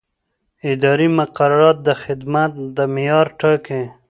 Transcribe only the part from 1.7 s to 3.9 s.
د خدمت د معیار ټاکي.